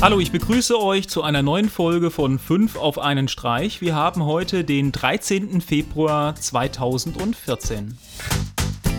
Hallo, 0.00 0.20
ich 0.20 0.30
begrüße 0.30 0.80
euch 0.80 1.08
zu 1.08 1.24
einer 1.24 1.42
neuen 1.42 1.68
Folge 1.68 2.12
von 2.12 2.38
5 2.38 2.76
auf 2.76 3.00
einen 3.00 3.26
Streich. 3.26 3.80
Wir 3.80 3.96
haben 3.96 4.24
heute 4.24 4.62
den 4.62 4.92
13. 4.92 5.60
Februar 5.60 6.36
2014. 6.36 7.98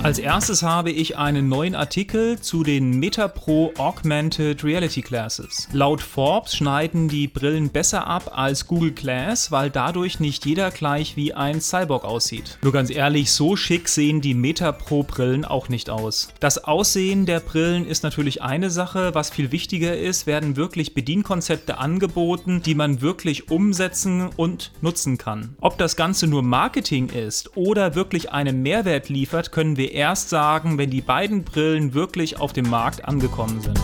Als 0.01 0.17
erstes 0.17 0.63
habe 0.63 0.91
ich 0.91 1.17
einen 1.17 1.49
neuen 1.49 1.75
Artikel 1.75 2.39
zu 2.39 2.63
den 2.63 2.99
MetaPro 2.99 3.73
Augmented 3.77 4.63
Reality 4.63 5.01
Glasses. 5.01 5.67
Laut 5.73 6.01
Forbes 6.01 6.55
schneiden 6.55 7.09
die 7.09 7.27
Brillen 7.27 7.69
besser 7.69 8.07
ab 8.07 8.31
als 8.33 8.65
Google 8.65 8.93
Glass, 8.93 9.51
weil 9.51 9.69
dadurch 9.69 10.21
nicht 10.21 10.45
jeder 10.45 10.71
gleich 10.71 11.17
wie 11.17 11.33
ein 11.33 11.59
Cyborg 11.59 12.05
aussieht. 12.05 12.59
Nur 12.61 12.71
ganz 12.71 12.89
ehrlich, 12.89 13.33
so 13.33 13.57
schick 13.57 13.89
sehen 13.89 14.21
die 14.21 14.35
MetaPro 14.35 15.03
Brillen 15.03 15.43
auch 15.43 15.67
nicht 15.67 15.89
aus. 15.89 16.29
Das 16.39 16.63
Aussehen 16.63 17.25
der 17.25 17.41
Brillen 17.41 17.85
ist 17.85 18.03
natürlich 18.03 18.41
eine 18.41 18.69
Sache, 18.69 19.13
was 19.13 19.29
viel 19.29 19.51
wichtiger 19.51 19.97
ist, 19.97 20.25
werden 20.25 20.55
wirklich 20.55 20.93
Bedienkonzepte 20.93 21.77
angeboten, 21.77 22.61
die 22.65 22.73
man 22.73 23.01
wirklich 23.01 23.51
umsetzen 23.51 24.29
und 24.37 24.71
nutzen 24.79 25.17
kann. 25.17 25.57
Ob 25.59 25.77
das 25.77 25.97
Ganze 25.97 26.25
nur 26.25 26.41
Marketing 26.41 27.09
ist 27.09 27.57
oder 27.57 27.95
wirklich 27.95 28.31
einen 28.31 28.61
Mehrwert 28.61 29.09
liefert, 29.09 29.51
können 29.51 29.75
wir 29.75 29.88
erst 29.91 30.29
sagen, 30.29 30.77
wenn 30.77 30.89
die 30.89 31.01
beiden 31.01 31.43
Brillen 31.43 31.93
wirklich 31.93 32.39
auf 32.39 32.53
dem 32.53 32.69
Markt 32.69 33.05
angekommen 33.05 33.61
sind. 33.61 33.79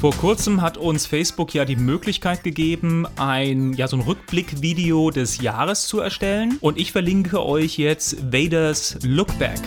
Vor 0.00 0.14
kurzem 0.14 0.60
hat 0.60 0.76
uns 0.76 1.06
Facebook 1.06 1.54
ja 1.54 1.64
die 1.64 1.76
Möglichkeit 1.76 2.44
gegeben, 2.44 3.06
ein, 3.16 3.72
ja, 3.72 3.88
so 3.88 3.96
ein 3.96 4.02
Rückblickvideo 4.02 5.10
des 5.10 5.40
Jahres 5.40 5.86
zu 5.86 6.00
erstellen. 6.00 6.58
Und 6.60 6.78
ich 6.78 6.92
verlinke 6.92 7.44
euch 7.44 7.78
jetzt 7.78 8.16
Vaders 8.30 8.98
Lookback. 9.02 9.58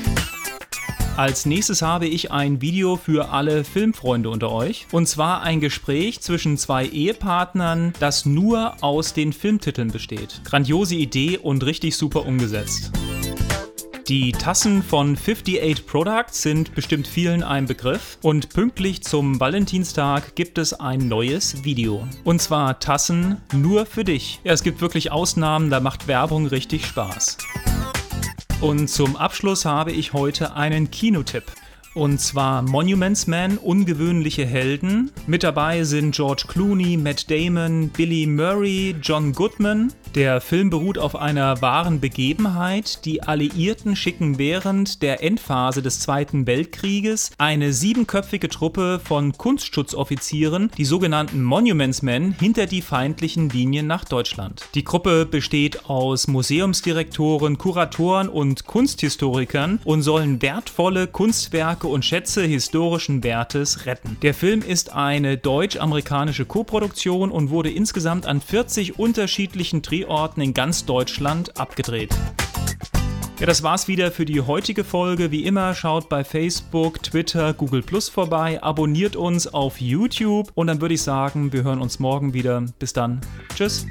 Als 1.18 1.46
nächstes 1.46 1.82
habe 1.82 2.08
ich 2.08 2.32
ein 2.32 2.62
Video 2.62 2.96
für 2.96 3.32
alle 3.32 3.66
Filmfreunde 3.66 4.30
unter 4.30 4.52
euch. 4.52 4.88
Und 4.92 5.08
zwar 5.08 5.42
ein 5.42 5.60
Gespräch 5.60 6.22
zwischen 6.22 6.58
zwei 6.58 6.86
Ehepartnern, 6.86 7.92
das 8.00 8.26
nur 8.26 8.82
aus 8.82 9.14
den 9.14 9.34
Filmtiteln 9.34 9.92
besteht. 9.92 10.42
Grandiose 10.46 10.96
Idee 10.96 11.38
und 11.38 11.66
richtig 11.66 11.98
super 11.98 12.26
umgesetzt. 12.26 12.94
Die 14.10 14.32
Tassen 14.32 14.82
von 14.82 15.16
58 15.16 15.86
Products 15.86 16.42
sind 16.42 16.74
bestimmt 16.74 17.06
vielen 17.06 17.44
ein 17.44 17.68
Begriff 17.68 18.18
und 18.24 18.50
pünktlich 18.50 19.04
zum 19.04 19.40
Valentinstag 19.40 20.36
gibt 20.36 20.58
es 20.58 20.74
ein 20.74 21.08
neues 21.08 21.64
Video. 21.64 22.08
Und 22.24 22.42
zwar 22.42 22.80
Tassen 22.80 23.40
nur 23.54 23.86
für 23.86 24.04
dich. 24.04 24.40
Ja, 24.44 24.54
es 24.54 24.64
gibt 24.64 24.82
wirklich 24.82 25.12
Ausnahmen, 25.12 25.70
da 25.70 25.80
macht 25.80 26.08
Werbung 26.08 26.48
richtig 26.48 26.88
Spaß. 26.88 27.38
Und 28.62 28.88
zum 28.88 29.16
Abschluss 29.16 29.66
habe 29.66 29.92
ich 29.92 30.12
heute 30.12 30.56
einen 30.56 30.90
Kinotipp. 30.90 31.44
Und 32.00 32.22
zwar 32.22 32.62
Monuments 32.62 33.28
Man, 33.28 33.58
ungewöhnliche 33.58 34.46
Helden. 34.46 35.12
Mit 35.28 35.44
dabei 35.44 35.84
sind 35.84 36.16
George 36.16 36.44
Clooney, 36.48 36.96
Matt 36.96 37.30
Damon, 37.30 37.90
Billy 37.90 38.26
Murray, 38.26 38.96
John 39.02 39.34
Goodman. 39.34 39.92
Der 40.16 40.40
Film 40.40 40.70
beruht 40.70 40.98
auf 40.98 41.18
einer 41.18 41.62
wahren 41.62 42.00
Begebenheit. 42.00 43.04
Die 43.04 43.22
Alliierten 43.22 43.98
schicken 43.98 44.38
während 44.38 45.02
der 45.02 45.22
Endphase 45.22 45.82
des 45.82 46.00
Zweiten 46.00 46.48
Weltkrieges 46.48 47.32
eine 47.38 47.74
siebenköpfige 47.74 48.48
Truppe 48.48 49.02
von 49.04 49.34
Kunstschützoffizieren, 49.34 50.72
die 50.78 50.86
sogenannten 50.86 51.44
Monuments 51.44 52.02
Men, 52.02 52.32
hinter 52.32 52.66
die 52.66 52.82
feindlichen 52.82 53.50
Linien 53.50 53.88
nach 53.88 54.06
Deutschland. 54.06 54.70
Die 54.74 54.86
Gruppe 54.86 55.26
besteht 55.26 55.90
aus 55.90 56.30
Museumsdirektoren, 56.30 57.58
Kuratoren 57.58 58.30
und 58.30 58.66
Kunsthistorikern 58.66 59.82
und 59.84 60.02
sollen 60.02 60.42
wertvolle 60.42 61.06
Kunstwerke 61.06 61.89
und 61.90 62.04
Schätze 62.04 62.42
historischen 62.42 63.24
Wertes 63.24 63.86
retten. 63.86 64.18
Der 64.24 64.34
Film 64.34 64.62
ist 64.64 64.92
eine 64.94 65.38
deutsch-amerikanische 65.38 66.46
Koproduktion 66.46 67.30
und 67.30 67.52
wurde 67.52 67.70
insgesamt 67.70 68.26
an 68.26 68.42
40 68.42 68.98
unterschiedlichen 68.98 69.84
Dreh 69.84 70.00
Drehorten 70.00 70.42
in 70.42 70.54
ganz 70.54 70.86
Deutschland 70.86 71.60
abgedreht. 71.60 72.16
Ja, 73.40 73.46
das 73.46 73.64
war's 73.64 73.88
wieder 73.88 74.12
für 74.12 74.26
die 74.26 74.42
heutige 74.42 74.84
Folge. 74.84 75.32
Wie 75.32 75.46
immer, 75.46 75.74
schaut 75.74 76.10
bei 76.10 76.24
Facebook, 76.24 77.02
Twitter, 77.04 77.54
Google 77.54 77.82
Plus 77.82 78.08
vorbei, 78.10 78.62
abonniert 78.62 79.16
uns 79.16 79.48
auf 79.48 79.82
YouTube 79.82 80.52
und 80.56 80.68
dann 80.68 80.82
würde 80.82 80.94
ich 80.94 81.02
sagen, 81.02 81.52
wir 81.54 81.64
hören 81.64 81.82
uns 81.82 82.00
morgen 82.00 82.34
wieder. 82.34 82.64
Bis 82.80 82.94
dann. 82.94 83.22
Tschüss. 83.56 83.86